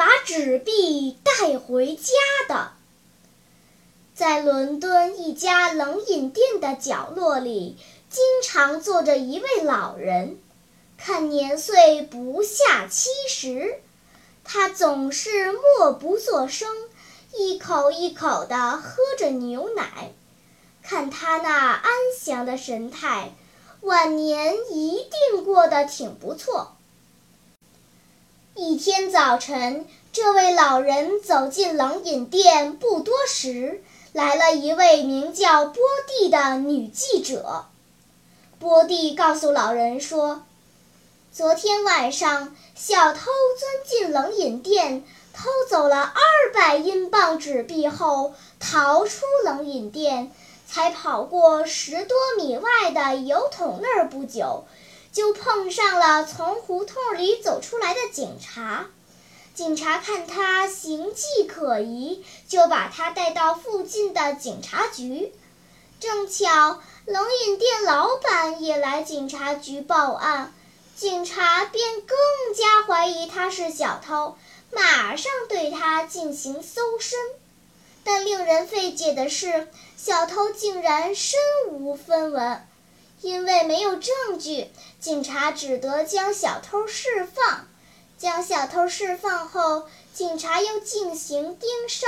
[0.00, 2.14] 把纸币带回家
[2.48, 2.72] 的？
[4.14, 7.76] 在伦敦一家冷饮店的角落里，
[8.08, 10.38] 经常坐着一位老人，
[10.96, 13.78] 看年岁不下七十。
[14.42, 16.74] 他总是默不作声，
[17.36, 20.12] 一口一口地喝着牛奶。
[20.82, 23.34] 看他那安详的神态，
[23.82, 26.74] 晚年一定过得挺不错。
[28.70, 37.64] 一天早晨，这位老人走进冷饮店不多时，来了一位名叫波蒂的女记者。
[38.60, 40.44] 波蒂告诉老人说
[41.34, 43.18] ：“昨天晚上，小偷
[43.58, 50.30] 钻进冷饮店，偷走了二百英镑纸币后，逃出冷饮店，
[50.68, 54.62] 才跑过十多米外的油桶那儿不久。”
[55.12, 58.86] 就碰上了从胡同里走出来的警察，
[59.54, 65.32] 警察看他形迹可疑，就把他带到附近的警察局。
[65.98, 70.54] 正巧冷饮店老板也来警察局报案，
[70.96, 72.16] 警察便更
[72.54, 74.36] 加怀疑他是小偷，
[74.70, 77.18] 马上对他进行搜身。
[78.02, 81.38] 但令人费解的是，小偷竟然身
[81.70, 82.66] 无分文。
[83.22, 87.66] 因为没有证据，警察只得将小偷释放。
[88.16, 92.06] 将小偷释放后，警察又进行盯梢，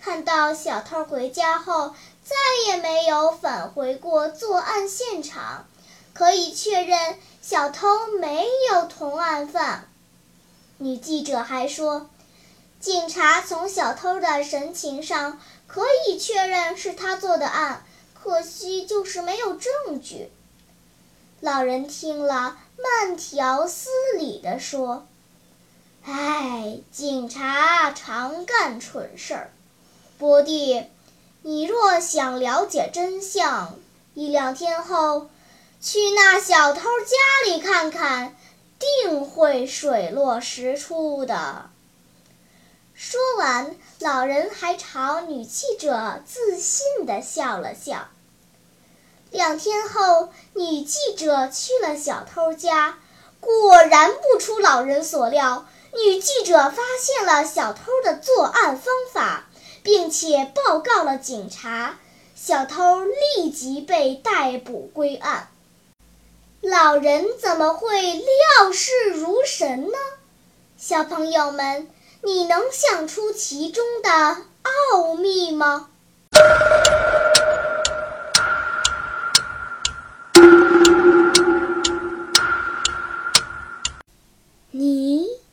[0.00, 1.94] 看到小偷回家后
[2.24, 5.66] 再也没有返回过作案现场，
[6.14, 7.88] 可以确认小偷
[8.18, 9.88] 没有同案犯。
[10.78, 12.08] 女记者还说，
[12.80, 17.84] 警察从小偷的神情上可以确认是他做的案，
[18.14, 20.30] 可惜就是没有证据。
[21.42, 25.08] 老人听了，慢条斯理地说
[26.06, 29.50] ：“哎，警察常干蠢事儿。
[30.18, 30.84] 波蒂，
[31.42, 33.74] 你若想了解真相，
[34.14, 35.30] 一两天后
[35.80, 38.36] 去那小偷家里看看，
[38.78, 41.70] 定会水落石出的。”
[42.94, 48.06] 说完，老人还朝女记者自信地笑了笑。
[49.32, 52.98] 两天后，女记者去了小偷家，
[53.40, 59.46] 果然不出老人所料，女记者发现了小偷的作案方法，
[59.82, 61.98] 并且报告了警察，
[62.36, 65.48] 小偷立即被逮捕归案。
[66.60, 69.98] 老人怎么会料事如神呢？
[70.76, 71.88] 小朋友们，
[72.22, 74.10] 你能想出其中的
[74.90, 75.88] 奥秘吗？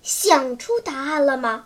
[0.02, 1.66] 想出答案了吗？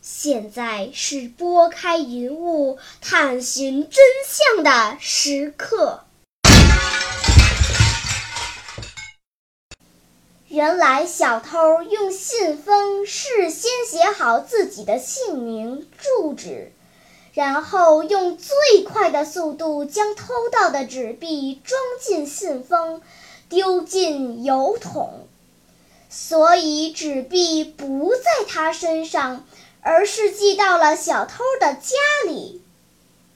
[0.00, 6.04] 现在是拨开云雾探寻真相的时刻。
[10.48, 16.70] 原来小偷用信封事先写好自己的姓名、住址，
[17.32, 23.00] 然后用最快的速度将偷到的纸币装进信封，
[23.48, 25.26] 丢进邮筒。
[26.16, 29.44] 所以纸币不在他身上，
[29.80, 32.62] 而是寄到了小偷的家里。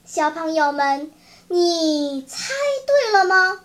[0.05, 1.11] 小朋友们，
[1.49, 2.53] 你猜
[2.87, 3.59] 对了吗？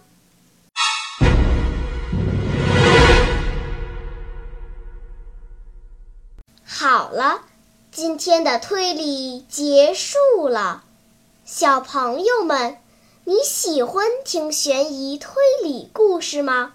[6.65, 7.43] 好了，
[7.93, 10.83] 今天的推理结束了。
[11.45, 12.79] 小朋友们，
[13.23, 15.33] 你喜欢听悬疑推
[15.63, 16.75] 理故事吗？